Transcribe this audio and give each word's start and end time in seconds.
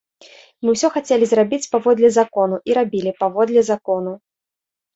Мы 0.63 0.69
ўсё 0.75 0.89
хацелі 0.95 1.25
зрабіць 1.31 1.69
паводле 1.75 2.09
закону 2.17 2.61
і 2.71 2.77
рабілі 2.81 3.15
паводле 3.23 3.67
закону. 3.71 4.19